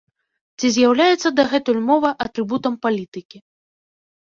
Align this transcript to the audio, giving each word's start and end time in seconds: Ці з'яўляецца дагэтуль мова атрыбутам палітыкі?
Ці 0.59 0.71
з'яўляецца 0.77 1.31
дагэтуль 1.41 1.83
мова 1.91 2.13
атрыбутам 2.27 2.73
палітыкі? 2.89 3.37